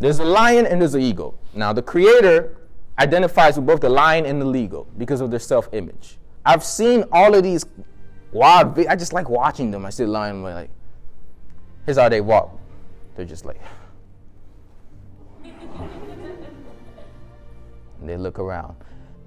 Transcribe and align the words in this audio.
There's 0.00 0.18
a 0.18 0.24
lion 0.24 0.66
and 0.66 0.80
there's 0.80 0.94
an 0.94 1.02
eagle. 1.02 1.38
Now, 1.54 1.72
the 1.72 1.82
creator 1.82 2.56
identifies 2.98 3.56
with 3.56 3.66
both 3.66 3.80
the 3.80 3.88
lion 3.88 4.26
and 4.26 4.40
the 4.40 4.52
eagle 4.54 4.86
because 4.98 5.20
of 5.20 5.30
their 5.30 5.40
self 5.40 5.68
image. 5.72 6.18
I've 6.44 6.64
seen 6.64 7.04
all 7.12 7.34
of 7.34 7.42
these 7.42 7.64
wild, 8.32 8.78
I 8.86 8.96
just 8.96 9.12
like 9.12 9.28
watching 9.28 9.70
them. 9.70 9.86
I 9.86 9.90
see 9.90 10.04
the 10.04 10.10
lion, 10.10 10.42
like, 10.42 10.70
here's 11.86 11.96
how 11.96 12.08
they 12.08 12.20
walk. 12.20 12.58
They're 13.16 13.24
just 13.24 13.44
like, 13.44 13.60
and 15.42 15.52
they 18.08 18.16
look 18.16 18.38
around. 18.38 18.76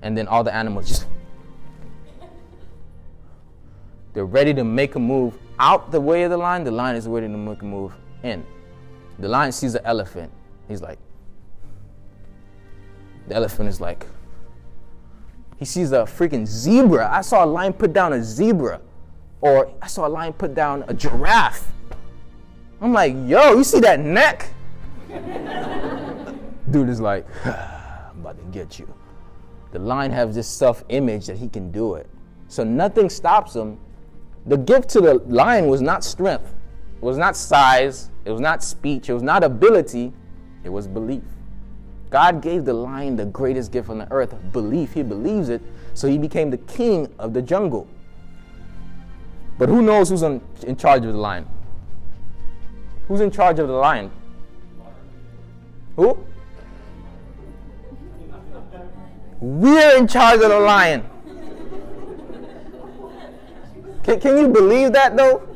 And 0.02 0.18
then 0.18 0.28
all 0.28 0.44
the 0.44 0.54
animals 0.54 0.88
just, 0.88 1.08
they're 4.14 4.26
ready 4.26 4.54
to 4.54 4.64
make 4.64 4.96
a 4.96 5.00
move 5.00 5.38
out 5.60 5.92
the 5.92 6.02
way 6.02 6.24
of 6.24 6.32
the 6.32 6.38
lion. 6.38 6.64
The 6.64 6.72
lion 6.72 6.96
is 6.96 7.08
ready 7.08 7.28
to 7.28 7.38
make 7.38 7.62
a 7.62 7.66
move 7.66 7.94
in. 8.24 8.46
The 9.20 9.28
lion 9.28 9.52
sees 9.52 9.74
an 9.76 9.82
elephant. 9.86 10.32
He's 10.68 10.82
like, 10.82 11.00
the 13.28 13.36
elephant 13.36 13.70
is 13.70 13.82
like, 13.82 14.06
he 15.58 15.66
sees 15.66 15.92
a 15.92 16.04
freaking 16.04 16.46
zebra. 16.46 17.10
I 17.12 17.22
saw 17.22 17.44
a 17.44 17.48
lion 17.48 17.74
put 17.74 17.94
down 17.94 18.14
a 18.14 18.24
zebra. 18.24 18.80
Or 19.42 19.74
I 19.82 19.88
saw 19.88 20.08
a 20.08 20.10
lion 20.10 20.34
put 20.34 20.54
down 20.54 20.84
a 20.88 20.94
giraffe. 20.94 21.72
I'm 22.82 22.94
like, 22.94 23.14
yo, 23.26 23.54
you 23.54 23.64
see 23.64 23.80
that 23.80 24.00
neck? 24.00 24.50
Dude 26.70 26.90
is 26.90 27.00
like, 27.00 27.26
I'm 27.46 28.20
about 28.20 28.38
to 28.38 28.46
get 28.52 28.78
you. 28.78 28.94
The 29.72 29.80
lion 29.80 30.12
has 30.12 30.36
this 30.36 30.48
self 30.48 30.84
image 30.90 31.28
that 31.28 31.38
he 31.38 31.50
can 31.50 31.72
do 31.72 31.96
it. 31.96 32.08
So 32.48 32.64
nothing 32.64 33.10
stops 33.10 33.56
him. 33.56 33.80
The 34.46 34.58
gift 34.58 34.90
to 34.90 35.02
the 35.02 35.16
lion 35.28 35.68
was 35.68 35.82
not 35.82 36.04
strength, 36.04 36.54
it 36.96 37.04
was 37.04 37.18
not 37.18 37.36
size, 37.36 38.12
it 38.24 38.32
was 38.32 38.40
not 38.40 38.64
speech, 38.64 39.10
it 39.10 39.14
was 39.14 39.24
not 39.24 39.44
ability, 39.44 40.14
it 40.64 40.70
was 40.70 40.88
belief. 40.88 41.24
God 42.10 42.42
gave 42.42 42.66
the 42.66 42.74
lion 42.74 43.16
the 43.16 43.26
greatest 43.26 43.72
gift 43.72 43.90
on 43.90 43.98
the 43.98 44.12
earth 44.12 44.34
belief. 44.52 44.94
He 44.94 45.04
believes 45.04 45.50
it, 45.50 45.62
so 45.94 46.08
he 46.08 46.18
became 46.18 46.50
the 46.50 46.58
king 46.58 47.14
of 47.20 47.34
the 47.34 47.42
jungle. 47.42 47.88
But 49.58 49.70
who 49.70 49.82
knows 49.82 50.10
who's 50.10 50.22
in 50.22 50.42
charge 50.78 51.04
of 51.06 51.14
the 51.14 51.20
lion? 51.20 51.48
Who's 53.08 53.22
in 53.22 53.32
charge 53.32 53.60
of 53.60 53.68
the 53.68 53.74
lion? 53.74 54.12
Who? 55.96 56.26
We're 59.40 59.98
in 59.98 60.08
charge 60.08 60.42
of 60.42 60.50
the 60.50 60.60
lion. 60.60 61.04
Can, 64.04 64.20
can 64.20 64.38
you 64.38 64.48
believe 64.48 64.94
that 64.94 65.18
though? 65.18 65.48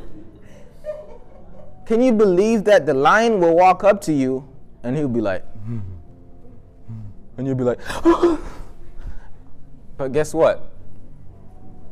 Can 1.86 2.02
you 2.02 2.12
believe 2.12 2.64
that 2.66 2.86
the 2.86 2.94
lion 2.94 3.40
will 3.40 3.56
walk 3.56 3.84
up 3.84 4.02
to 4.02 4.14
you 4.14 4.48
and 4.84 4.96
he'll 4.96 5.08
be 5.08 5.22
like, 5.22 5.46
hmm. 5.64 5.80
and 7.38 7.48
you'll 7.48 7.56
be 7.56 7.64
like, 7.64 7.80
but 9.98 10.12
guess 10.12 10.34
what? 10.34 10.72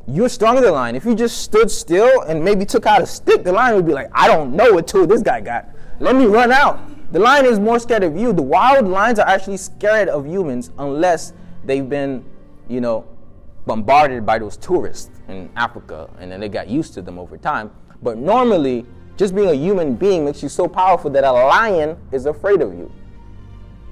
You're 0.08 0.30
stronger 0.30 0.62
than 0.62 0.72
the 0.72 0.76
lion. 0.76 0.96
If 0.96 1.06
you 1.06 1.14
just 1.14 1.44
stood 1.44 1.70
still 1.70 2.22
and 2.22 2.44
maybe 2.44 2.66
took 2.66 2.86
out 2.86 3.02
a 3.02 3.06
stick, 3.06 3.44
the 3.44 3.52
lion 3.52 3.76
would 3.76 3.86
be 3.86 3.94
like, 3.94 4.10
I 4.12 4.28
don't 4.28 4.56
know 4.56 4.74
what 4.74 4.88
tool 4.88 5.06
this 5.06 5.22
guy 5.22 5.40
got. 5.42 5.70
Let 6.00 6.16
me 6.16 6.26
run 6.26 6.52
out. 6.52 6.80
The 7.12 7.20
lion 7.20 7.46
is 7.46 7.60
more 7.60 7.80
scared 7.80 8.04
of 8.04 8.18
you. 8.18 8.34
The 8.34 8.42
wild 8.42 8.88
lions 8.88 9.20
are 9.20 9.28
actually 9.28 9.58
scared 9.58 10.10
of 10.10 10.26
humans 10.26 10.72
unless 10.80 11.34
they've 11.64 11.88
been, 11.88 12.26
you 12.68 12.82
know, 12.82 13.06
bombarded 13.66 14.26
by 14.26 14.40
those 14.40 14.58
tourists 14.58 15.12
in 15.28 15.50
Africa 15.56 16.10
and 16.20 16.32
then 16.32 16.40
they 16.40 16.50
got 16.50 16.68
used 16.68 16.94
to 16.96 17.02
them 17.02 17.20
over 17.20 17.38
time. 17.38 17.70
But 18.02 18.18
normally, 18.18 18.86
just 19.20 19.36
being 19.36 19.50
a 19.50 19.54
human 19.54 19.96
being 19.96 20.24
makes 20.24 20.42
you 20.42 20.48
so 20.48 20.66
powerful 20.66 21.10
that 21.12 21.26
a 21.26 21.32
lion 21.32 21.98
is 22.14 22.26
afraid 22.26 22.62
of 22.62 22.74
you. 22.74 22.90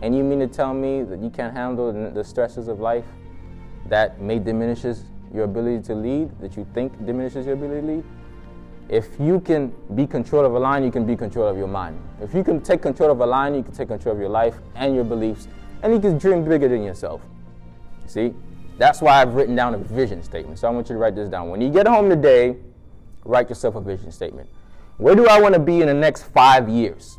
And 0.02 0.16
you 0.16 0.24
mean 0.24 0.40
to 0.40 0.48
tell 0.48 0.74
me 0.74 1.04
that 1.04 1.20
you 1.20 1.30
can't 1.30 1.54
handle 1.54 1.92
the 2.14 2.24
stresses 2.24 2.70
of 2.70 2.80
life 2.80 3.04
that 3.88 4.22
may 4.22 4.40
diminishes 4.40 5.04
your 5.34 5.44
ability 5.44 5.84
to 5.88 5.96
lead, 5.96 6.40
that 6.40 6.56
you 6.56 6.66
think 6.74 7.06
diminishes 7.06 7.46
your 7.46 7.56
ability 7.56 7.82
to 7.82 7.88
lead? 7.88 8.04
If 8.88 9.20
you 9.20 9.42
can 9.42 9.74
be 9.96 10.08
control 10.08 10.46
of 10.46 10.54
a 10.54 10.60
lion, 10.60 10.86
you 10.86 10.92
can 10.92 11.06
be 11.06 11.18
control 11.18 11.46
of 11.46 11.58
your 11.58 11.68
mind. 11.68 12.00
If 12.22 12.34
you 12.34 12.42
can 12.42 12.62
take 12.62 12.82
control 12.82 13.12
of 13.12 13.20
a 13.20 13.26
lion, 13.26 13.54
you 13.54 13.64
can 13.64 13.74
take 13.74 13.90
control 13.90 14.16
of 14.16 14.22
your 14.22 14.30
life 14.30 14.56
and 14.76 14.96
your 14.96 15.04
beliefs, 15.04 15.50
and 15.84 15.92
you 15.92 16.00
can 16.00 16.18
dream 16.18 16.46
bigger 16.46 16.70
than 16.70 16.84
yourself. 16.84 17.22
See? 18.06 18.34
That's 18.78 19.02
why 19.02 19.22
I've 19.22 19.34
written 19.34 19.56
down 19.56 19.74
a 19.74 19.78
vision 19.78 20.24
statement. 20.24 20.60
So 20.60 20.70
I 20.70 20.72
want 20.72 20.88
you 20.88 20.96
to 20.96 21.00
write 21.00 21.16
this 21.16 21.28
down. 21.28 21.50
When 21.50 21.60
you 21.60 21.70
get 21.70 21.86
home 21.86 22.10
today, 22.10 22.56
write 23.26 23.50
yourself 23.50 23.76
a 23.76 23.82
vision 23.82 24.10
statement. 24.10 24.48
Where 24.98 25.16
do 25.16 25.28
I 25.28 25.40
want 25.40 25.54
to 25.54 25.60
be 25.60 25.82
in 25.82 25.88
the 25.88 25.94
next 25.94 26.24
five 26.24 26.68
years? 26.68 27.18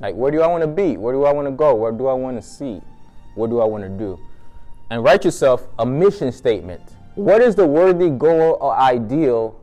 Like, 0.00 0.14
where 0.14 0.30
do 0.30 0.40
I 0.40 0.46
want 0.46 0.62
to 0.62 0.66
be? 0.66 0.96
Where 0.96 1.14
do 1.14 1.24
I 1.24 1.32
want 1.32 1.46
to 1.46 1.52
go? 1.52 1.74
Where 1.74 1.92
do 1.92 2.06
I 2.06 2.14
want 2.14 2.36
to 2.36 2.42
see? 2.42 2.80
What 3.34 3.50
do 3.50 3.60
I 3.60 3.64
want 3.64 3.84
to 3.84 3.90
do? 3.90 4.18
And 4.90 5.04
write 5.04 5.24
yourself 5.24 5.68
a 5.78 5.86
mission 5.86 6.32
statement. 6.32 6.82
What 7.14 7.40
is 7.40 7.54
the 7.54 7.66
worthy 7.66 8.10
goal 8.10 8.58
or 8.60 8.74
ideal 8.74 9.60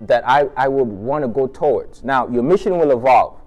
that 0.00 0.26
I, 0.26 0.48
I 0.56 0.68
would 0.68 0.88
want 0.88 1.24
to 1.24 1.28
go 1.28 1.46
towards? 1.46 2.02
Now, 2.04 2.26
your 2.28 2.42
mission 2.42 2.78
will 2.78 2.90
evolve. 2.90 3.38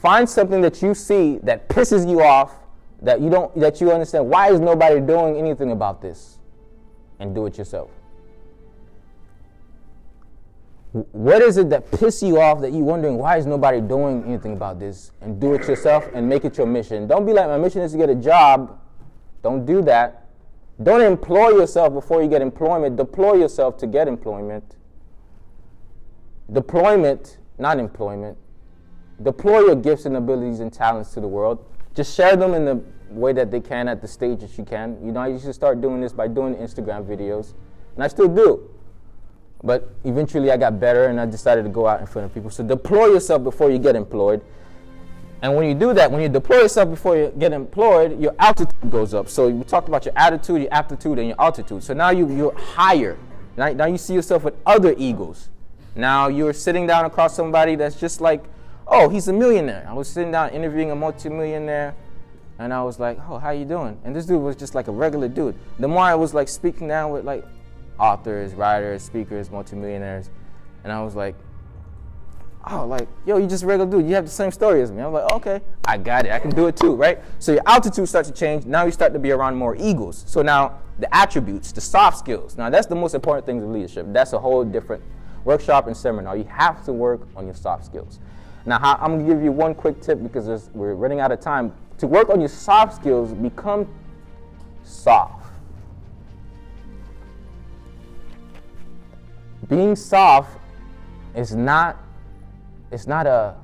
Find 0.00 0.28
something 0.28 0.60
that 0.62 0.80
you 0.80 0.94
see 0.94 1.38
that 1.42 1.68
pisses 1.68 2.08
you 2.08 2.22
off, 2.22 2.54
that 3.02 3.20
you 3.20 3.28
don't 3.28 3.54
that 3.58 3.80
you 3.80 3.90
understand 3.92 4.28
why 4.28 4.50
is 4.50 4.60
nobody 4.60 5.00
doing 5.00 5.36
anything 5.36 5.72
about 5.72 6.00
this? 6.00 6.38
And 7.18 7.34
do 7.34 7.44
it 7.46 7.58
yourself. 7.58 7.90
What 10.92 11.40
is 11.40 11.56
it 11.56 11.70
that 11.70 11.88
pisses 11.90 12.26
you 12.26 12.40
off 12.40 12.60
that 12.62 12.72
you're 12.72 12.82
wondering 12.82 13.16
why 13.16 13.36
is 13.36 13.46
nobody 13.46 13.80
doing 13.80 14.24
anything 14.24 14.54
about 14.54 14.80
this? 14.80 15.12
And 15.20 15.40
do 15.40 15.54
it 15.54 15.68
yourself 15.68 16.08
and 16.14 16.28
make 16.28 16.44
it 16.44 16.58
your 16.58 16.66
mission. 16.66 17.06
Don't 17.06 17.24
be 17.24 17.32
like 17.32 17.46
my 17.46 17.58
mission 17.58 17.82
is 17.82 17.92
to 17.92 17.98
get 17.98 18.10
a 18.10 18.14
job. 18.14 18.78
Don't 19.42 19.64
do 19.64 19.82
that. 19.82 20.26
Don't 20.82 21.02
employ 21.02 21.50
yourself 21.50 21.92
before 21.92 22.22
you 22.22 22.28
get 22.28 22.42
employment. 22.42 22.96
Deploy 22.96 23.34
yourself 23.34 23.76
to 23.78 23.86
get 23.86 24.08
employment. 24.08 24.76
Deployment, 26.52 27.38
not 27.58 27.78
employment. 27.78 28.36
Deploy 29.22 29.60
your 29.60 29.76
gifts 29.76 30.06
and 30.06 30.16
abilities 30.16 30.58
and 30.60 30.72
talents 30.72 31.12
to 31.14 31.20
the 31.20 31.28
world. 31.28 31.64
Just 31.94 32.16
share 32.16 32.34
them 32.34 32.54
in 32.54 32.64
the 32.64 32.82
way 33.10 33.32
that 33.32 33.50
they 33.50 33.60
can 33.60 33.86
at 33.86 34.00
the 34.00 34.08
stage 34.08 34.40
that 34.40 34.56
you 34.56 34.64
can. 34.64 34.98
You 35.04 35.12
know, 35.12 35.24
you 35.24 35.38
should 35.38 35.54
start 35.54 35.80
doing 35.80 36.00
this 36.00 36.12
by 36.12 36.26
doing 36.26 36.54
Instagram 36.56 37.04
videos. 37.04 37.54
And 37.94 38.02
I 38.02 38.08
still 38.08 38.28
do. 38.28 38.70
But 39.62 39.90
eventually 40.04 40.50
I 40.50 40.56
got 40.56 40.80
better 40.80 41.06
and 41.06 41.20
I 41.20 41.26
decided 41.26 41.64
to 41.64 41.68
go 41.68 41.86
out 41.86 42.00
in 42.00 42.06
front 42.06 42.26
of 42.26 42.34
people. 42.34 42.50
So 42.50 42.64
deploy 42.64 43.06
yourself 43.06 43.44
before 43.44 43.70
you 43.70 43.78
get 43.78 43.94
employed. 43.96 44.42
And 45.42 45.56
when 45.56 45.68
you 45.68 45.74
do 45.74 45.94
that, 45.94 46.10
when 46.10 46.20
you 46.20 46.28
deploy 46.28 46.58
yourself 46.58 46.90
before 46.90 47.16
you 47.16 47.32
get 47.38 47.52
employed, 47.52 48.20
your 48.20 48.34
altitude 48.38 48.90
goes 48.90 49.14
up. 49.14 49.28
So 49.28 49.48
we 49.48 49.64
talked 49.64 49.88
about 49.88 50.04
your 50.04 50.12
attitude, 50.16 50.62
your 50.62 50.72
aptitude, 50.72 51.18
and 51.18 51.28
your 51.28 51.40
altitude. 51.40 51.82
So 51.82 51.94
now 51.94 52.10
you, 52.10 52.28
you're 52.30 52.54
higher. 52.54 53.18
Now, 53.56 53.72
now 53.72 53.86
you 53.86 53.98
see 53.98 54.14
yourself 54.14 54.44
with 54.44 54.54
other 54.66 54.94
eagles. 54.98 55.48
Now 55.94 56.28
you're 56.28 56.52
sitting 56.52 56.86
down 56.86 57.04
across 57.04 57.34
somebody 57.34 57.74
that's 57.74 57.96
just 57.98 58.20
like, 58.20 58.44
oh, 58.86 59.08
he's 59.08 59.28
a 59.28 59.32
millionaire. 59.32 59.86
I 59.88 59.92
was 59.94 60.08
sitting 60.08 60.32
down 60.32 60.50
interviewing 60.50 60.90
a 60.90 60.96
multimillionaire, 60.96 61.94
and 62.58 62.72
I 62.74 62.82
was 62.82 63.00
like, 63.00 63.18
oh, 63.28 63.38
how 63.38 63.50
you 63.50 63.64
doing? 63.64 63.98
And 64.04 64.14
this 64.14 64.26
dude 64.26 64.42
was 64.42 64.56
just 64.56 64.74
like 64.74 64.88
a 64.88 64.92
regular 64.92 65.28
dude. 65.28 65.54
The 65.78 65.88
more 65.88 66.02
I 66.02 66.14
was 66.14 66.34
like 66.34 66.48
speaking 66.48 66.88
down 66.88 67.10
with 67.10 67.24
like 67.24 67.44
authors, 68.00 68.54
writers, 68.54 69.02
speakers, 69.02 69.50
multimillionaires. 69.50 70.30
And 70.82 70.92
I 70.92 71.02
was 71.02 71.14
like, 71.14 71.34
oh, 72.70 72.86
like, 72.86 73.08
yo, 73.26 73.36
you 73.36 73.46
just 73.46 73.62
a 73.62 73.66
regular 73.66 73.90
dude. 73.90 74.08
You 74.08 74.14
have 74.14 74.24
the 74.24 74.30
same 74.30 74.50
story 74.50 74.82
as 74.82 74.90
me. 74.90 75.02
I'm 75.02 75.12
like, 75.12 75.30
okay, 75.32 75.60
I 75.84 75.98
got 75.98 76.26
it. 76.26 76.32
I 76.32 76.38
can 76.38 76.50
do 76.50 76.66
it 76.66 76.76
too, 76.76 76.94
right? 76.94 77.20
So 77.38 77.52
your 77.52 77.62
altitude 77.66 78.08
starts 78.08 78.28
to 78.28 78.34
change. 78.34 78.64
Now 78.64 78.84
you 78.84 78.90
start 78.90 79.12
to 79.12 79.18
be 79.18 79.30
around 79.30 79.56
more 79.56 79.76
eagles. 79.76 80.24
So 80.26 80.42
now 80.42 80.78
the 80.98 81.14
attributes, 81.14 81.72
the 81.72 81.80
soft 81.80 82.18
skills. 82.18 82.56
Now 82.56 82.70
that's 82.70 82.86
the 82.86 82.94
most 82.94 83.14
important 83.14 83.46
things 83.46 83.62
of 83.62 83.70
leadership. 83.70 84.06
That's 84.10 84.32
a 84.32 84.38
whole 84.38 84.64
different 84.64 85.02
workshop 85.44 85.86
and 85.86 85.96
seminar. 85.96 86.36
You 86.36 86.44
have 86.44 86.84
to 86.84 86.92
work 86.92 87.26
on 87.36 87.44
your 87.46 87.54
soft 87.54 87.84
skills. 87.84 88.18
Now 88.66 88.78
I'm 89.00 89.18
gonna 89.18 89.26
give 89.26 89.42
you 89.42 89.52
one 89.52 89.74
quick 89.74 90.00
tip 90.00 90.22
because 90.22 90.70
we're 90.74 90.94
running 90.94 91.20
out 91.20 91.32
of 91.32 91.40
time. 91.40 91.72
To 91.98 92.06
work 92.06 92.30
on 92.30 92.40
your 92.40 92.48
soft 92.48 92.94
skills, 92.94 93.32
become 93.32 93.86
soft. 94.84 95.39
Being 99.68 99.96
soft 99.96 100.58
is 101.34 101.54
not 101.54 101.98
it's 102.90 103.06
not 103.06 103.26
a 103.26 103.56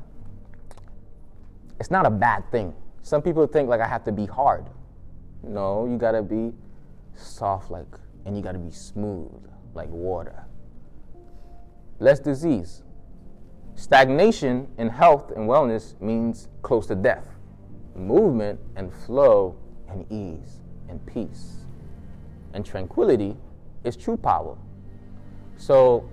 it's 1.79 1.91
not 1.91 2.07
a 2.07 2.11
bad 2.11 2.51
thing. 2.51 2.75
Some 3.03 3.23
people 3.23 3.47
think 3.47 3.69
like 3.69 3.81
I 3.81 3.87
have 3.87 4.05
to 4.05 4.13
be 4.13 4.27
hard. 4.27 4.67
No, 5.43 5.87
you 5.87 5.99
gotta 5.99 6.23
be 6.23 6.53
soft 7.15 7.71
like 7.71 7.87
and 8.25 8.37
you 8.37 8.43
gotta 8.43 8.59
be 8.59 8.71
smooth 8.71 9.31
like 9.75 9.89
water. 9.89 10.45
Less 11.99 12.19
disease. 12.19 12.83
Stagnation 13.75 14.69
in 14.79 14.89
health 14.89 15.33
and 15.33 15.49
wellness 15.49 16.01
means 16.01 16.49
close 16.63 16.87
to 16.87 16.95
death. 16.95 17.29
Movement 17.95 18.59
and 18.75 18.93
flow 18.93 19.57
and 19.89 20.11
ease 20.11 20.61
and 20.89 21.05
peace 21.07 21.67
and 22.57 22.65
tranquility 22.65 23.37
is 23.85 23.97
true 23.97 24.17
power. 24.17 24.57
So, 25.57 26.09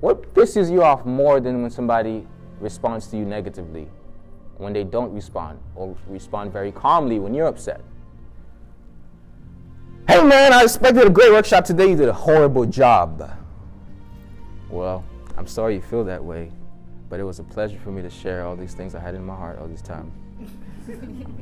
what 0.00 0.34
pisses 0.34 0.70
you 0.70 0.82
off 0.82 1.04
more 1.04 1.40
than 1.40 1.62
when 1.62 1.70
somebody 1.70 2.26
responds 2.60 3.06
to 3.08 3.16
you 3.16 3.24
negatively? 3.24 3.88
when 4.60 4.74
they 4.74 4.84
don't 4.84 5.12
respond, 5.12 5.58
or 5.74 5.96
respond 6.06 6.52
very 6.52 6.70
calmly 6.70 7.18
when 7.18 7.32
you're 7.32 7.46
upset. 7.46 7.80
Hey 10.06 10.22
man, 10.22 10.52
I 10.52 10.62
expected 10.62 11.06
a 11.06 11.10
great 11.10 11.32
workshop 11.32 11.64
today. 11.64 11.90
You 11.90 11.96
did 11.96 12.08
a 12.08 12.12
horrible 12.12 12.66
job. 12.66 13.30
Well, 14.68 15.04
I'm 15.36 15.46
sorry 15.46 15.76
you 15.76 15.80
feel 15.80 16.04
that 16.04 16.22
way, 16.22 16.52
but 17.08 17.20
it 17.20 17.24
was 17.24 17.38
a 17.38 17.44
pleasure 17.44 17.78
for 17.78 17.90
me 17.90 18.02
to 18.02 18.10
share 18.10 18.44
all 18.44 18.54
these 18.54 18.74
things 18.74 18.94
I 18.94 19.00
had 19.00 19.14
in 19.14 19.24
my 19.24 19.34
heart 19.34 19.58
all 19.58 19.66
this 19.66 19.82
time. 19.82 20.12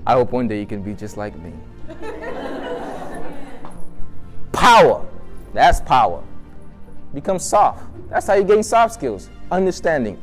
I 0.06 0.12
hope 0.12 0.30
one 0.30 0.46
day 0.46 0.60
you 0.60 0.66
can 0.66 0.82
be 0.82 0.94
just 0.94 1.16
like 1.16 1.36
me. 1.38 1.52
power. 4.52 5.04
That's 5.54 5.80
power. 5.80 6.22
Become 7.14 7.38
soft. 7.38 7.84
That's 8.10 8.26
how 8.26 8.34
you 8.34 8.44
gain 8.44 8.62
soft 8.62 8.94
skills. 8.94 9.30
Understanding. 9.50 10.18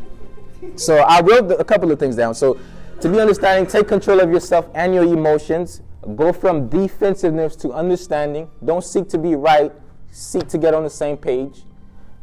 So 0.75 0.97
I 0.97 1.21
wrote 1.21 1.51
a 1.51 1.63
couple 1.63 1.91
of 1.91 1.99
things 1.99 2.15
down. 2.15 2.35
So 2.35 2.59
to 3.01 3.09
be 3.09 3.19
understanding, 3.19 3.69
take 3.69 3.87
control 3.87 4.19
of 4.19 4.31
yourself 4.31 4.69
and 4.73 4.93
your 4.93 5.03
emotions. 5.03 5.81
Go 6.15 6.31
from 6.31 6.69
defensiveness 6.69 7.55
to 7.57 7.71
understanding. 7.73 8.49
Don't 8.63 8.83
seek 8.83 9.09
to 9.09 9.17
be 9.17 9.35
right. 9.35 9.71
Seek 10.11 10.47
to 10.49 10.57
get 10.57 10.73
on 10.73 10.83
the 10.83 10.89
same 10.89 11.17
page. 11.17 11.63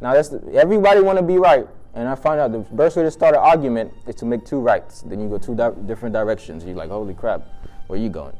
Now, 0.01 0.13
that's 0.13 0.29
the, 0.29 0.53
everybody 0.53 0.99
want 0.99 1.17
to 1.17 1.23
be 1.23 1.37
right, 1.37 1.65
and 1.93 2.09
I 2.09 2.15
found 2.15 2.41
out 2.41 2.51
the 2.51 2.59
best 2.75 2.97
way 2.97 3.03
to 3.03 3.11
start 3.11 3.35
an 3.35 3.41
argument 3.41 3.93
is 4.05 4.15
to 4.15 4.25
make 4.25 4.45
two 4.45 4.59
rights. 4.59 5.01
Then 5.01 5.21
you 5.21 5.29
go 5.29 5.37
two 5.37 5.55
di- 5.55 5.71
different 5.85 6.11
directions. 6.11 6.65
You're 6.65 6.75
like, 6.75 6.89
holy 6.89 7.13
crap, 7.13 7.41
where 7.87 7.97
you 7.97 8.09
going? 8.09 8.35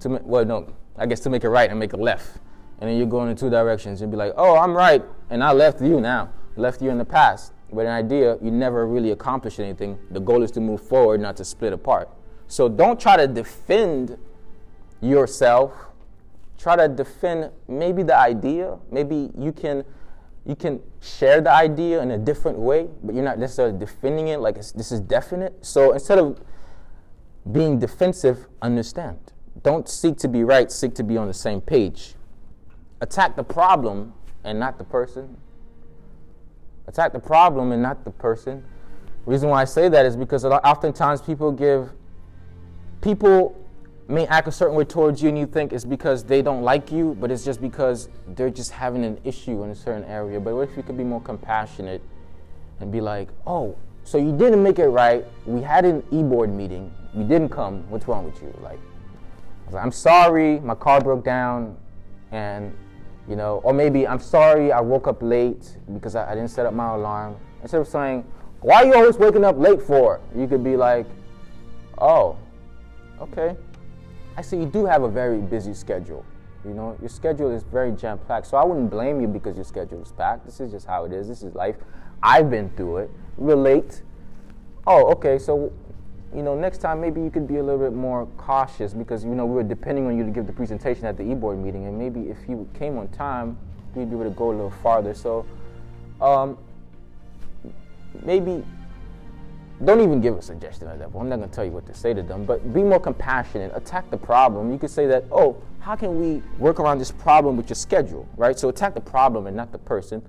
To 0.00 0.08
ma- 0.08 0.20
well, 0.22 0.46
no, 0.46 0.66
I 0.96 1.04
guess 1.04 1.20
to 1.20 1.30
make 1.30 1.44
a 1.44 1.50
right 1.50 1.68
and 1.68 1.78
make 1.78 1.92
a 1.92 1.98
left, 1.98 2.38
and 2.84 2.90
then 2.90 2.98
you're 2.98 3.06
going 3.06 3.30
in 3.30 3.36
two 3.36 3.48
directions. 3.48 4.02
You'd 4.02 4.10
be 4.10 4.18
like, 4.18 4.34
oh, 4.36 4.58
I'm 4.58 4.76
right, 4.76 5.02
and 5.30 5.42
I 5.42 5.52
left 5.52 5.80
you 5.80 6.02
now, 6.02 6.28
left 6.54 6.82
you 6.82 6.90
in 6.90 6.98
the 6.98 7.04
past. 7.06 7.54
But 7.72 7.86
an 7.86 7.92
idea, 7.92 8.36
you 8.42 8.50
never 8.50 8.86
really 8.86 9.12
accomplish 9.12 9.58
anything. 9.58 9.98
The 10.10 10.20
goal 10.20 10.42
is 10.42 10.50
to 10.50 10.60
move 10.60 10.86
forward, 10.86 11.22
not 11.22 11.34
to 11.38 11.46
split 11.46 11.72
apart. 11.72 12.10
So 12.46 12.68
don't 12.68 13.00
try 13.00 13.16
to 13.16 13.26
defend 13.26 14.18
yourself. 15.00 15.72
Try 16.58 16.76
to 16.76 16.86
defend 16.86 17.52
maybe 17.68 18.02
the 18.02 18.14
idea. 18.14 18.76
Maybe 18.90 19.30
you 19.34 19.52
can 19.52 19.82
you 20.44 20.54
can 20.54 20.82
share 21.00 21.40
the 21.40 21.50
idea 21.50 22.02
in 22.02 22.10
a 22.10 22.18
different 22.18 22.58
way, 22.58 22.90
but 23.02 23.14
you're 23.14 23.24
not 23.24 23.38
necessarily 23.38 23.78
defending 23.78 24.28
it 24.28 24.40
like 24.40 24.56
this 24.56 24.92
is 24.92 25.00
definite. 25.00 25.64
So 25.64 25.92
instead 25.92 26.18
of 26.18 26.38
being 27.50 27.78
defensive, 27.78 28.46
understand. 28.60 29.32
Don't 29.62 29.88
seek 29.88 30.18
to 30.18 30.28
be 30.28 30.44
right, 30.44 30.70
seek 30.70 30.94
to 30.96 31.02
be 31.02 31.16
on 31.16 31.28
the 31.28 31.34
same 31.34 31.62
page. 31.62 32.14
Attack 33.04 33.36
the 33.36 33.44
problem 33.44 34.14
and 34.44 34.58
not 34.58 34.78
the 34.78 34.84
person. 34.84 35.36
Attack 36.86 37.12
the 37.12 37.18
problem 37.18 37.70
and 37.70 37.82
not 37.82 38.02
the 38.02 38.10
person. 38.10 38.64
reason 39.26 39.50
why 39.50 39.60
I 39.60 39.66
say 39.66 39.90
that 39.90 40.06
is 40.06 40.16
because 40.16 40.46
oftentimes 40.46 41.20
people 41.20 41.52
give 41.52 41.90
people 43.02 43.54
may 44.08 44.26
act 44.28 44.48
a 44.48 44.52
certain 44.52 44.74
way 44.74 44.84
towards 44.84 45.22
you 45.22 45.28
and 45.28 45.38
you 45.38 45.44
think 45.44 45.74
it's 45.74 45.84
because 45.84 46.24
they 46.24 46.40
don't 46.40 46.62
like 46.62 46.90
you, 46.90 47.14
but 47.20 47.30
it's 47.30 47.44
just 47.44 47.60
because 47.60 48.08
they're 48.28 48.48
just 48.48 48.70
having 48.70 49.04
an 49.04 49.20
issue 49.22 49.62
in 49.64 49.68
a 49.68 49.74
certain 49.74 50.04
area. 50.04 50.40
But 50.40 50.54
what 50.54 50.70
if 50.70 50.74
you 50.74 50.82
could 50.82 50.96
be 50.96 51.04
more 51.04 51.20
compassionate 51.20 52.00
and 52.80 52.90
be 52.90 53.02
like, 53.02 53.28
oh, 53.46 53.76
so 54.02 54.16
you 54.16 54.34
didn't 54.34 54.62
make 54.62 54.78
it 54.78 54.88
right. 54.88 55.26
We 55.44 55.60
had 55.60 55.84
an 55.84 56.02
e-board 56.10 56.48
meeting. 56.48 56.90
You 57.14 57.24
didn't 57.24 57.50
come. 57.50 57.82
What's 57.90 58.08
wrong 58.08 58.24
with 58.24 58.40
you? 58.40 58.58
Like, 58.62 58.80
I'm 59.76 59.92
sorry, 59.92 60.58
my 60.60 60.74
car 60.74 61.02
broke 61.02 61.22
down, 61.22 61.76
and 62.32 62.74
you 63.28 63.36
know, 63.36 63.60
or 63.64 63.72
maybe 63.72 64.06
I'm 64.06 64.20
sorry 64.20 64.72
I 64.72 64.80
woke 64.80 65.06
up 65.06 65.22
late 65.22 65.78
because 65.92 66.14
I, 66.14 66.30
I 66.30 66.34
didn't 66.34 66.50
set 66.50 66.66
up 66.66 66.74
my 66.74 66.94
alarm. 66.94 67.36
Instead 67.62 67.80
of 67.80 67.88
saying, 67.88 68.24
why 68.60 68.82
are 68.82 68.86
you 68.86 68.94
always 68.94 69.16
waking 69.16 69.44
up 69.44 69.58
late 69.58 69.82
for? 69.82 70.20
You 70.36 70.46
could 70.46 70.62
be 70.62 70.76
like, 70.76 71.06
oh, 71.98 72.36
okay. 73.20 73.56
I 74.36 74.42
see 74.42 74.56
you 74.56 74.66
do 74.66 74.84
have 74.84 75.02
a 75.02 75.08
very 75.08 75.38
busy 75.38 75.74
schedule. 75.74 76.24
You 76.64 76.72
know, 76.72 76.96
your 77.00 77.10
schedule 77.10 77.50
is 77.50 77.62
very 77.62 77.92
jam 77.92 78.18
packed. 78.26 78.46
So 78.46 78.56
I 78.56 78.64
wouldn't 78.64 78.90
blame 78.90 79.20
you 79.20 79.28
because 79.28 79.54
your 79.56 79.64
schedule 79.64 80.00
is 80.02 80.12
packed. 80.12 80.46
This 80.46 80.60
is 80.60 80.70
just 80.70 80.86
how 80.86 81.04
it 81.04 81.12
is. 81.12 81.28
This 81.28 81.42
is 81.42 81.54
life. 81.54 81.76
I've 82.22 82.50
been 82.50 82.70
through 82.70 82.98
it. 82.98 83.10
Relate. 83.36 84.02
Oh, 84.86 85.10
okay. 85.12 85.38
So, 85.38 85.72
you 86.34 86.42
know, 86.42 86.56
next 86.56 86.78
time 86.78 87.00
maybe 87.00 87.20
you 87.20 87.30
could 87.30 87.46
be 87.46 87.56
a 87.56 87.62
little 87.62 87.80
bit 87.80 87.92
more 87.92 88.26
cautious 88.36 88.92
because, 88.92 89.24
you 89.24 89.34
know, 89.34 89.46
we 89.46 89.54
were 89.54 89.62
depending 89.62 90.06
on 90.06 90.18
you 90.18 90.24
to 90.24 90.30
give 90.30 90.46
the 90.46 90.52
presentation 90.52 91.04
at 91.04 91.16
the 91.16 91.22
e-board 91.22 91.58
meeting. 91.58 91.86
And 91.86 91.96
maybe 91.96 92.28
if 92.28 92.38
you 92.48 92.68
came 92.74 92.98
on 92.98 93.08
time, 93.08 93.56
we'd 93.94 94.10
be 94.10 94.16
able 94.16 94.24
to 94.24 94.30
go 94.30 94.48
a 94.48 94.50
little 94.50 94.70
farther. 94.82 95.14
So, 95.14 95.46
um, 96.20 96.58
maybe 98.22 98.64
don't 99.84 100.00
even 100.00 100.20
give 100.20 100.36
a 100.36 100.42
suggestion 100.42 100.88
at 100.88 100.98
that 100.98 101.12
point. 101.12 101.24
I'm 101.24 101.28
not 101.30 101.36
going 101.36 101.50
to 101.50 101.54
tell 101.54 101.64
you 101.64 101.72
what 101.72 101.86
to 101.86 101.94
say 101.94 102.14
to 102.14 102.22
them, 102.22 102.44
but 102.44 102.72
be 102.72 102.82
more 102.82 103.00
compassionate. 103.00 103.72
Attack 103.74 104.10
the 104.10 104.16
problem. 104.16 104.72
You 104.72 104.78
could 104.78 104.90
say 104.90 105.06
that, 105.06 105.24
oh, 105.30 105.62
how 105.80 105.94
can 105.94 106.18
we 106.18 106.42
work 106.58 106.80
around 106.80 106.98
this 106.98 107.10
problem 107.10 107.56
with 107.56 107.68
your 107.68 107.76
schedule, 107.76 108.28
right? 108.36 108.58
So 108.58 108.68
attack 108.68 108.94
the 108.94 109.00
problem 109.00 109.46
and 109.46 109.56
not 109.56 109.72
the 109.72 109.78
person. 109.78 110.26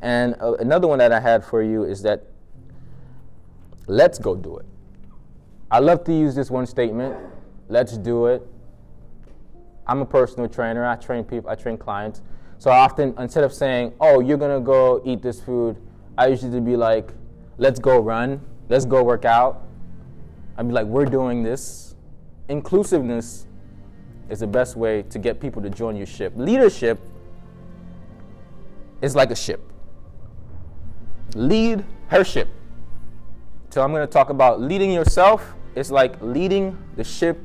And 0.00 0.36
uh, 0.40 0.54
another 0.54 0.86
one 0.86 0.98
that 0.98 1.12
I 1.12 1.20
had 1.20 1.44
for 1.44 1.62
you 1.62 1.84
is 1.84 2.02
that 2.02 2.24
let's 3.86 4.18
go 4.18 4.34
do 4.36 4.58
it. 4.58 4.66
I 5.70 5.78
love 5.78 6.04
to 6.04 6.12
use 6.12 6.34
this 6.34 6.50
one 6.50 6.66
statement 6.66 7.16
let's 7.68 7.96
do 7.96 8.26
it. 8.26 8.46
I'm 9.86 10.00
a 10.02 10.06
personal 10.06 10.48
trainer, 10.48 10.86
I 10.86 10.96
train 10.96 11.24
people, 11.24 11.48
I 11.50 11.54
train 11.54 11.78
clients. 11.78 12.20
So 12.58 12.70
I 12.70 12.78
often, 12.78 13.14
instead 13.18 13.42
of 13.42 13.52
saying, 13.52 13.94
oh, 14.00 14.20
you're 14.20 14.38
to 14.38 14.60
go 14.60 15.02
eat 15.04 15.22
this 15.22 15.40
food, 15.40 15.76
I 16.16 16.26
usually 16.26 16.60
be 16.60 16.76
like, 16.76 17.12
let's 17.58 17.78
go 17.80 17.98
run 17.98 18.40
let's 18.68 18.84
go 18.84 19.02
work 19.02 19.24
out. 19.24 19.62
Be 20.56 20.64
like, 20.64 20.86
we're 20.86 21.04
doing 21.04 21.42
this. 21.42 21.94
Inclusiveness 22.48 23.46
is 24.30 24.40
the 24.40 24.46
best 24.46 24.76
way 24.76 25.02
to 25.02 25.18
get 25.18 25.40
people 25.40 25.60
to 25.62 25.70
join 25.70 25.96
your 25.96 26.06
ship. 26.06 26.32
Leadership 26.36 27.00
is 29.02 29.14
like 29.14 29.30
a 29.30 29.36
ship. 29.36 29.60
Lead 31.34 31.84
her 32.08 32.24
ship. 32.24 32.48
So 33.74 33.82
I'm 33.82 33.90
going 33.90 34.06
to 34.06 34.12
talk 34.12 34.30
about 34.30 34.60
leading 34.60 34.92
yourself. 34.92 35.52
It's 35.74 35.90
like 35.90 36.22
leading 36.22 36.78
the 36.94 37.02
ship 37.02 37.40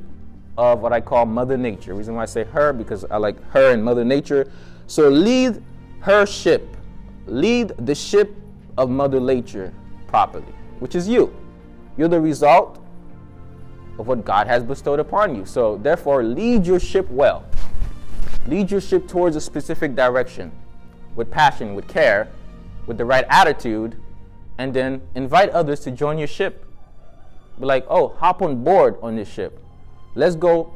of 0.56 0.78
what 0.78 0.92
I 0.92 1.00
call 1.00 1.26
Mother 1.26 1.56
Nature. 1.56 1.92
Reason 1.92 2.14
why 2.14 2.22
I 2.22 2.26
say 2.26 2.44
her 2.44 2.72
because 2.72 3.04
I 3.10 3.16
like 3.16 3.42
her 3.50 3.72
and 3.72 3.82
Mother 3.82 4.04
Nature. 4.04 4.48
So 4.86 5.08
lead 5.08 5.60
her 6.02 6.24
ship. 6.26 6.76
Lead 7.26 7.72
the 7.84 7.96
ship 7.96 8.36
of 8.78 8.90
Mother 8.90 9.18
Nature 9.18 9.74
properly 10.06 10.54
which 10.78 10.94
is 10.94 11.08
you. 11.08 11.34
You're 11.96 12.06
the 12.06 12.20
result 12.20 12.80
of 13.98 14.06
what 14.06 14.24
God 14.24 14.46
has 14.46 14.62
bestowed 14.62 15.00
upon 15.00 15.34
you. 15.34 15.44
So, 15.44 15.78
therefore, 15.78 16.22
lead 16.22 16.64
your 16.64 16.78
ship 16.78 17.10
well. 17.10 17.44
Lead 18.46 18.70
your 18.70 18.80
ship 18.80 19.08
towards 19.08 19.34
a 19.34 19.40
specific 19.40 19.96
direction 19.96 20.52
with 21.16 21.28
passion, 21.28 21.74
with 21.74 21.88
care, 21.88 22.28
with 22.86 22.98
the 22.98 23.04
right 23.04 23.24
attitude, 23.28 24.00
and 24.60 24.74
then 24.74 25.00
invite 25.14 25.48
others 25.50 25.80
to 25.80 25.90
join 25.90 26.18
your 26.18 26.28
ship. 26.28 26.66
Be 27.58 27.64
like, 27.64 27.86
oh, 27.88 28.08
hop 28.08 28.42
on 28.42 28.62
board 28.62 28.98
on 29.00 29.16
this 29.16 29.26
ship. 29.26 29.58
Let's 30.14 30.36
go 30.36 30.74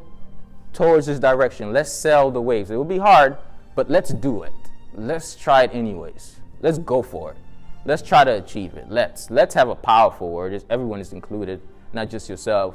towards 0.73 1.05
this 1.05 1.19
direction. 1.19 1.71
Let's 1.71 1.91
sail 1.91 2.31
the 2.31 2.41
waves. 2.41 2.71
It 2.71 2.77
will 2.77 2.83
be 2.83 2.97
hard, 2.97 3.37
but 3.75 3.87
let's 3.87 4.11
do 4.11 4.41
it. 4.41 4.53
Let's 4.95 5.35
try 5.35 5.63
it 5.65 5.71
anyways. 5.71 6.37
Let's 6.61 6.79
go 6.79 7.03
for 7.03 7.33
it. 7.33 7.37
Let's 7.85 8.01
try 8.01 8.23
to 8.23 8.31
achieve 8.31 8.73
it. 8.73 8.85
Let's 8.89 9.29
let's 9.29 9.53
have 9.53 9.69
a 9.69 9.75
powerful 9.75 10.31
word. 10.31 10.63
Everyone 10.71 10.99
is 10.99 11.13
included, 11.13 11.61
not 11.93 12.09
just 12.09 12.27
yourself. 12.27 12.73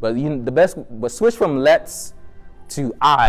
But 0.00 0.16
you, 0.16 0.42
the 0.42 0.50
best. 0.50 0.76
But 0.90 1.12
switch 1.12 1.36
from 1.36 1.58
let's 1.58 2.14
to 2.70 2.92
I 3.00 3.28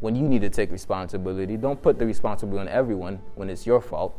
when 0.00 0.16
you 0.16 0.26
need 0.26 0.40
to 0.40 0.48
take 0.48 0.72
responsibility. 0.72 1.58
Don't 1.58 1.82
put 1.82 1.98
the 1.98 2.06
responsibility 2.06 2.62
on 2.62 2.68
everyone 2.68 3.20
when 3.34 3.50
it's 3.50 3.66
your 3.66 3.82
fault. 3.82 4.18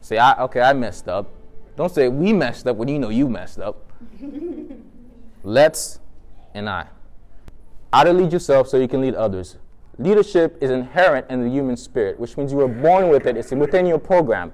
Say, 0.00 0.18
I, 0.18 0.42
okay, 0.44 0.60
I 0.60 0.72
messed 0.72 1.08
up. 1.08 1.28
Don't 1.76 1.92
say 1.92 2.08
we 2.08 2.32
messed 2.32 2.66
up 2.66 2.76
when 2.76 2.88
you 2.88 2.98
know 2.98 3.10
you 3.10 3.28
messed 3.28 3.58
up. 3.58 3.92
let's 5.42 6.00
and 6.54 6.68
I. 6.68 6.86
How 7.92 8.04
to 8.04 8.12
lead 8.12 8.32
yourself 8.32 8.68
so 8.68 8.78
you 8.78 8.88
can 8.88 9.00
lead 9.00 9.14
others. 9.14 9.56
Leadership 9.98 10.56
is 10.60 10.70
inherent 10.70 11.26
in 11.28 11.42
the 11.42 11.48
human 11.50 11.76
spirit, 11.76 12.18
which 12.18 12.36
means 12.36 12.52
you 12.52 12.58
were 12.58 12.68
born 12.68 13.08
with 13.08 13.26
it. 13.26 13.36
It's 13.36 13.50
within 13.50 13.86
your 13.86 13.98
program. 13.98 14.52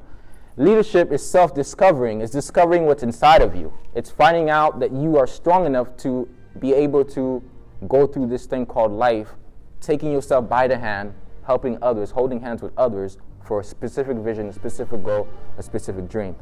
Leadership 0.56 1.12
is 1.12 1.24
self 1.24 1.54
discovering, 1.54 2.22
it's 2.22 2.32
discovering 2.32 2.86
what's 2.86 3.02
inside 3.02 3.42
of 3.42 3.54
you. 3.54 3.72
It's 3.94 4.10
finding 4.10 4.48
out 4.48 4.80
that 4.80 4.90
you 4.90 5.18
are 5.18 5.26
strong 5.26 5.66
enough 5.66 5.96
to 5.98 6.28
be 6.58 6.72
able 6.72 7.04
to 7.04 7.42
go 7.86 8.06
through 8.06 8.28
this 8.28 8.46
thing 8.46 8.64
called 8.64 8.90
life, 8.90 9.34
taking 9.80 10.10
yourself 10.10 10.48
by 10.48 10.66
the 10.66 10.78
hand, 10.78 11.12
helping 11.44 11.78
others, 11.82 12.10
holding 12.10 12.40
hands 12.40 12.62
with 12.62 12.72
others 12.78 13.18
for 13.46 13.60
a 13.60 13.64
specific 13.64 14.16
vision, 14.18 14.48
a 14.48 14.52
specific 14.52 15.02
goal, 15.02 15.28
a 15.58 15.62
specific 15.62 16.08
dream. 16.08 16.34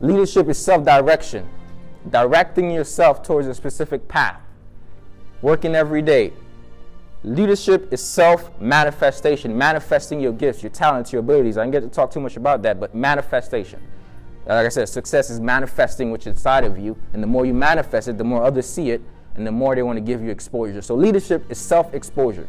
Leadership 0.00 0.48
is 0.48 0.58
self 0.58 0.84
direction, 0.84 1.48
directing 2.10 2.70
yourself 2.70 3.22
towards 3.22 3.46
a 3.46 3.54
specific 3.54 4.08
path, 4.08 4.40
working 5.42 5.74
every 5.74 6.02
day, 6.02 6.32
Leadership 7.22 7.92
is 7.92 8.02
self 8.02 8.50
manifestation, 8.60 9.56
manifesting 9.56 10.20
your 10.20 10.32
gifts, 10.32 10.62
your 10.62 10.70
talents, 10.70 11.12
your 11.12 11.20
abilities. 11.20 11.58
I 11.58 11.64
didn't 11.64 11.72
get 11.72 11.80
to 11.82 11.88
talk 11.88 12.10
too 12.10 12.20
much 12.20 12.38
about 12.38 12.62
that, 12.62 12.80
but 12.80 12.94
manifestation. 12.94 13.82
Uh, 14.48 14.54
like 14.54 14.66
I 14.66 14.68
said, 14.70 14.88
success 14.88 15.28
is 15.28 15.38
manifesting 15.38 16.10
what's 16.10 16.26
inside 16.26 16.64
of 16.64 16.78
you, 16.78 16.96
and 17.12 17.22
the 17.22 17.26
more 17.26 17.44
you 17.44 17.52
manifest 17.52 18.08
it, 18.08 18.16
the 18.16 18.24
more 18.24 18.42
others 18.42 18.66
see 18.66 18.90
it, 18.90 19.02
and 19.34 19.46
the 19.46 19.52
more 19.52 19.74
they 19.74 19.82
want 19.82 19.98
to 19.98 20.00
give 20.00 20.22
you 20.22 20.30
exposure. 20.30 20.80
So 20.80 20.94
leadership 20.94 21.44
is 21.50 21.58
self-exposure. 21.58 22.48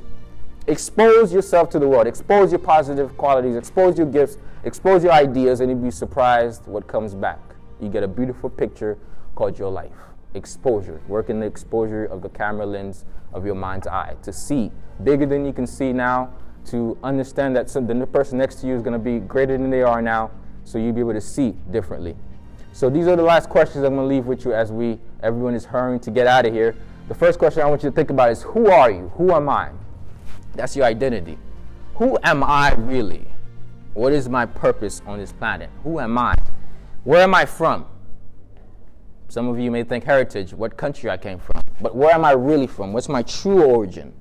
Expose 0.68 1.34
yourself 1.34 1.70
to 1.72 1.80
the 1.80 1.88
world. 1.88 2.08
Expose 2.08 2.52
your 2.52 2.60
positive 2.60 3.18
qualities. 3.18 3.56
Expose 3.56 3.98
your 3.98 4.08
gifts. 4.08 4.38
Expose 4.64 5.04
your 5.04 5.12
ideas, 5.12 5.60
and 5.60 5.72
you'll 5.72 5.80
be 5.80 5.90
surprised 5.90 6.68
what 6.68 6.88
comes 6.88 7.16
back. 7.16 7.40
You 7.80 7.90
get 7.90 8.04
a 8.04 8.08
beautiful 8.08 8.50
picture 8.50 8.98
called 9.34 9.58
your 9.58 9.72
life. 9.72 9.92
Exposure. 10.36 11.02
Work 11.08 11.30
in 11.30 11.40
the 11.40 11.48
exposure 11.48 12.06
of 12.06 12.22
the 12.22 12.30
camera 12.30 12.66
lens 12.66 13.06
of 13.34 13.46
your 13.46 13.56
mind's 13.56 13.88
eye 13.88 14.16
to 14.22 14.32
see 14.32 14.72
bigger 15.04 15.26
than 15.26 15.46
you 15.46 15.54
can 15.54 15.66
see 15.66 15.92
now. 15.92 16.32
To 16.68 16.96
understand 17.04 17.56
that 17.56 17.72
some, 17.72 17.88
the 17.88 18.06
person 18.06 18.38
next 18.38 18.62
to 18.62 18.68
you 18.68 18.76
is 18.76 18.84
going 18.84 18.94
to 18.94 19.00
be 19.00 19.20
greater 19.20 19.58
than 19.58 19.72
they 19.72 19.82
are 19.82 20.00
now, 20.00 20.30
so 20.64 20.78
you'll 20.78 20.94
be 20.94 21.00
able 21.00 21.14
to 21.14 21.22
see 21.22 21.56
differently. 21.72 22.16
So 22.72 22.88
these 22.88 23.08
are 23.08 23.16
the 23.16 23.24
last 23.24 23.50
questions 23.50 23.84
I'm 23.84 23.96
going 23.96 24.08
to 24.08 24.16
leave 24.16 24.28
with 24.28 24.46
you 24.46 24.54
as 24.54 24.72
we 24.72 25.00
everyone 25.24 25.56
is 25.56 25.66
hurrying 25.66 26.00
to 26.02 26.12
get 26.12 26.28
out 26.28 26.46
of 26.46 26.54
here. 26.54 26.76
The 27.08 27.16
first 27.16 27.40
question 27.40 27.64
I 27.64 27.66
want 27.66 27.82
you 27.82 27.90
to 27.90 27.96
think 27.96 28.12
about 28.12 28.32
is 28.32 28.44
who 28.44 28.70
are 28.70 28.92
you? 28.92 29.12
Who 29.16 29.32
am 29.34 29.50
I? 29.50 29.72
That's 30.56 30.76
your 30.76 30.86
identity. 30.86 31.38
Who 31.96 32.18
am 32.24 32.44
I 32.44 32.74
really? 32.74 33.26
What 33.94 34.14
is 34.14 34.30
my 34.30 34.46
purpose 34.46 35.02
on 35.06 35.20
this 35.20 35.32
planet? 35.32 35.70
Who 35.84 36.00
am 36.00 36.18
I? 36.18 36.36
Where 37.04 37.22
am 37.22 37.36
I 37.36 37.46
from? 37.46 37.86
Some 39.28 39.48
of 39.48 39.60
you 39.60 39.72
may 39.72 39.84
think 39.84 40.04
heritage, 40.04 40.54
what 40.54 40.78
country 40.78 41.10
I 41.10 41.18
came 41.18 41.40
from. 41.40 41.62
But 41.80 41.96
where 41.96 42.14
am 42.14 42.26
I 42.26 42.32
really 42.32 42.68
from? 42.68 42.94
What's 42.94 43.10
my 43.10 43.24
true 43.24 43.64
origin? 43.64 44.14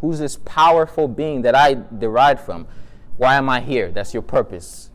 Who's 0.00 0.18
this 0.18 0.36
powerful 0.44 1.08
being 1.08 1.42
that 1.42 1.54
I 1.54 1.74
derived 1.98 2.40
from? 2.40 2.66
Why 3.16 3.34
am 3.34 3.48
I 3.48 3.60
here? 3.60 3.90
That's 3.90 4.12
your 4.12 4.22
purpose. 4.22 4.90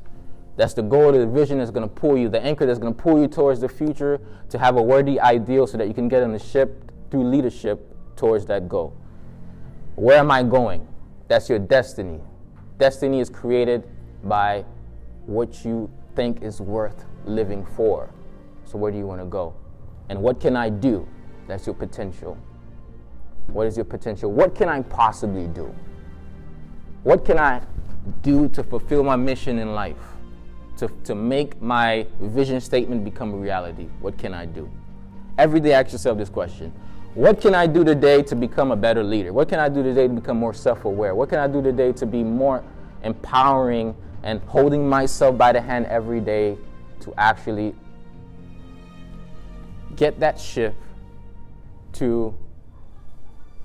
That's 0.55 0.73
the 0.73 0.81
goal, 0.81 1.11
the 1.11 1.25
vision 1.25 1.57
that's 1.57 1.71
going 1.71 1.87
to 1.87 1.93
pull 1.93 2.17
you, 2.17 2.29
the 2.29 2.41
anchor 2.41 2.65
that's 2.65 2.79
going 2.79 2.93
to 2.93 3.01
pull 3.01 3.19
you 3.19 3.27
towards 3.27 3.59
the 3.59 3.69
future 3.69 4.21
to 4.49 4.59
have 4.59 4.77
a 4.77 4.81
worthy 4.81 5.19
ideal 5.19 5.65
so 5.65 5.77
that 5.77 5.87
you 5.87 5.93
can 5.93 6.07
get 6.07 6.23
on 6.23 6.31
the 6.31 6.39
ship 6.39 6.91
through 7.09 7.23
leadership 7.23 7.95
towards 8.15 8.45
that 8.45 8.69
goal. 8.69 8.95
Where 9.95 10.17
am 10.17 10.31
I 10.31 10.41
going? 10.41 10.87
That's 11.27 11.49
your 11.49 11.59
destiny. 11.59 12.19
Destiny 12.79 13.19
is 13.19 13.29
created 13.29 13.87
by 14.23 14.65
what 15.25 15.63
you 15.63 15.89
think 16.15 16.41
is 16.41 16.59
worth 16.59 17.05
living 17.25 17.65
for. 17.75 18.09
So, 18.65 18.77
where 18.77 18.91
do 18.91 18.97
you 18.97 19.05
want 19.05 19.21
to 19.21 19.25
go? 19.25 19.53
And 20.09 20.21
what 20.21 20.39
can 20.39 20.55
I 20.57 20.69
do? 20.69 21.07
That's 21.47 21.67
your 21.67 21.75
potential. 21.75 22.37
What 23.47 23.67
is 23.67 23.77
your 23.77 23.85
potential? 23.85 24.31
What 24.31 24.55
can 24.55 24.67
I 24.67 24.81
possibly 24.81 25.47
do? 25.47 25.73
What 27.03 27.23
can 27.23 27.37
I 27.37 27.61
do 28.21 28.49
to 28.49 28.63
fulfill 28.63 29.03
my 29.03 29.15
mission 29.15 29.59
in 29.59 29.73
life? 29.75 29.97
To, 30.77 30.87
to 31.03 31.13
make 31.13 31.61
my 31.61 32.07
vision 32.19 32.59
statement 32.61 33.03
become 33.03 33.33
a 33.33 33.37
reality? 33.37 33.89
What 34.01 34.17
can 34.17 34.33
I 34.33 34.45
do? 34.47 34.71
Every 35.37 35.59
day, 35.59 35.73
ask 35.73 35.91
yourself 35.91 36.17
this 36.17 36.29
question 36.29 36.73
what 37.15 37.39
can 37.39 37.53
I 37.53 37.67
do 37.67 37.83
today 37.83 38.23
to 38.23 38.35
become 38.35 38.71
a 38.71 38.75
better 38.75 39.03
leader? 39.03 39.31
What 39.31 39.47
can 39.47 39.59
I 39.59 39.69
do 39.69 39.83
today 39.83 40.07
to 40.07 40.13
become 40.13 40.37
more 40.37 40.53
self 40.53 40.85
aware? 40.85 41.13
What 41.13 41.29
can 41.29 41.37
I 41.37 41.47
do 41.47 41.61
today 41.61 41.91
to 41.93 42.05
be 42.07 42.23
more 42.23 42.63
empowering 43.03 43.95
and 44.23 44.41
holding 44.41 44.87
myself 44.87 45.37
by 45.37 45.51
the 45.51 45.61
hand 45.61 45.85
every 45.87 46.19
day 46.19 46.57
to 47.01 47.13
actually 47.17 47.75
get 49.95 50.19
that 50.21 50.39
ship 50.39 50.75
to, 51.93 52.33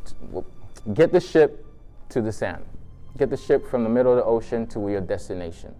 to 0.04 0.44
get 0.92 1.12
the 1.12 1.20
ship 1.20 1.64
to 2.10 2.20
the 2.20 2.32
sand? 2.32 2.64
Get 3.16 3.30
the 3.30 3.36
ship 3.36 3.66
from 3.70 3.82
the 3.82 3.88
middle 3.88 4.12
of 4.12 4.18
the 4.18 4.24
ocean 4.24 4.66
to 4.68 4.90
your 4.90 5.00
destination. 5.00 5.74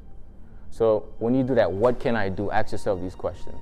So 0.70 1.06
when 1.18 1.34
you 1.34 1.42
do 1.42 1.54
that, 1.56 1.70
what 1.70 2.00
can 2.00 2.16
I 2.16 2.30
do? 2.30 2.50
Ask 2.50 2.72
yourself 2.72 3.00
these 3.02 3.14
questions. 3.14 3.60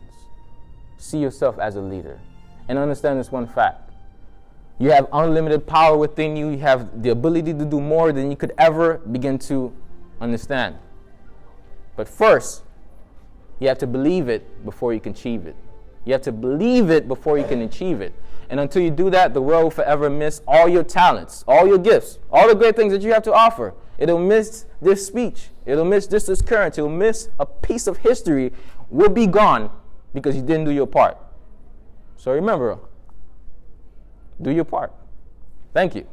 See 0.96 1.18
yourself 1.18 1.58
as 1.58 1.74
a 1.74 1.80
leader. 1.80 2.20
And 2.68 2.78
understand 2.78 3.18
this 3.18 3.32
one 3.32 3.48
fact 3.48 3.85
you 4.78 4.90
have 4.90 5.08
unlimited 5.12 5.66
power 5.66 5.96
within 5.96 6.36
you. 6.36 6.50
You 6.50 6.58
have 6.58 7.02
the 7.02 7.10
ability 7.10 7.54
to 7.54 7.64
do 7.64 7.80
more 7.80 8.12
than 8.12 8.30
you 8.30 8.36
could 8.36 8.52
ever 8.58 8.98
begin 8.98 9.38
to 9.40 9.72
understand. 10.20 10.76
But 11.96 12.08
first, 12.08 12.62
you 13.58 13.68
have 13.68 13.78
to 13.78 13.86
believe 13.86 14.28
it 14.28 14.64
before 14.64 14.92
you 14.92 15.00
can 15.00 15.12
achieve 15.12 15.46
it. 15.46 15.56
You 16.04 16.12
have 16.12 16.22
to 16.22 16.32
believe 16.32 16.90
it 16.90 17.08
before 17.08 17.38
you 17.38 17.44
can 17.44 17.62
achieve 17.62 18.00
it. 18.00 18.12
And 18.48 18.60
until 18.60 18.82
you 18.82 18.90
do 18.90 19.10
that, 19.10 19.34
the 19.34 19.42
world 19.42 19.64
will 19.64 19.70
forever 19.70 20.08
miss 20.08 20.40
all 20.46 20.68
your 20.68 20.84
talents, 20.84 21.42
all 21.48 21.66
your 21.66 21.78
gifts, 21.78 22.18
all 22.30 22.46
the 22.46 22.54
great 22.54 22.76
things 22.76 22.92
that 22.92 23.02
you 23.02 23.12
have 23.12 23.22
to 23.24 23.32
offer. 23.32 23.74
It'll 23.98 24.18
miss 24.18 24.66
this 24.80 25.04
speech. 25.06 25.48
It'll 25.64 25.84
miss 25.84 26.06
this 26.06 26.28
occurrence. 26.28 26.78
It'll 26.78 26.90
miss 26.90 27.28
a 27.40 27.46
piece 27.46 27.86
of 27.86 27.98
history 27.98 28.52
will 28.90 29.08
be 29.08 29.26
gone 29.26 29.70
because 30.14 30.36
you 30.36 30.42
didn't 30.42 30.64
do 30.64 30.70
your 30.70 30.86
part. 30.86 31.18
So 32.16 32.32
remember, 32.32 32.78
do 34.40 34.50
your 34.50 34.64
part. 34.64 34.92
Thank 35.72 35.94
you. 35.94 36.06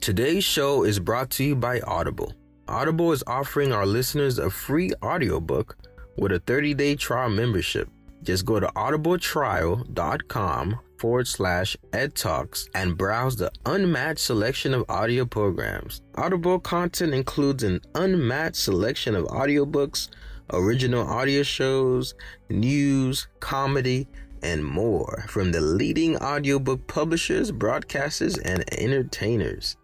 Today's 0.00 0.44
show 0.44 0.84
is 0.84 0.98
brought 0.98 1.28
to 1.32 1.44
you 1.44 1.54
by 1.54 1.80
Audible. 1.80 2.32
Audible 2.66 3.12
is 3.12 3.22
offering 3.26 3.72
our 3.72 3.84
listeners 3.84 4.38
a 4.38 4.48
free 4.48 4.92
audiobook 5.02 5.76
with 6.16 6.32
a 6.32 6.40
30-day 6.40 6.96
trial 6.96 7.28
membership. 7.28 7.90
Just 8.22 8.46
go 8.46 8.60
to 8.60 8.66
audibletrial.com 8.68 10.80
forward 10.98 11.28
slash 11.28 11.76
edtalks 11.90 12.68
and 12.74 12.96
browse 12.96 13.36
the 13.36 13.50
unmatched 13.66 14.20
selection 14.20 14.72
of 14.74 14.84
audio 14.88 15.24
programs. 15.24 16.02
Audible 16.14 16.60
content 16.60 17.14
includes 17.14 17.62
an 17.62 17.80
unmatched 17.94 18.56
selection 18.56 19.14
of 19.14 19.24
audiobooks 19.26 20.08
original 20.52 21.06
audio 21.06 21.42
shows, 21.42 22.14
news, 22.48 23.28
comedy, 23.40 24.08
and 24.42 24.64
more 24.64 25.24
from 25.28 25.52
the 25.52 25.60
leading 25.60 26.16
audiobook 26.16 26.86
publishers, 26.86 27.52
broadcasters, 27.52 28.40
and 28.44 28.64
entertainers. 28.78 29.76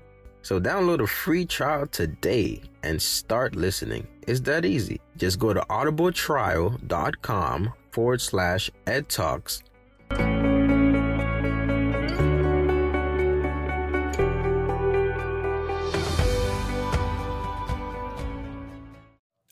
So 0.42 0.61
download 0.61 1.02
a 1.02 1.06
free 1.06 1.44
trial 1.44 1.87
today 1.87 2.62
and 2.82 3.02
start 3.02 3.56
listening. 3.56 4.06
It's 4.28 4.40
that 4.40 4.64
easy. 4.64 5.00
Just 5.16 5.38
go 5.38 5.52
to 5.52 5.61
audibletrial.com 5.68 7.73
forward 7.90 8.20
slash 8.20 8.70
edtalks 8.87 9.62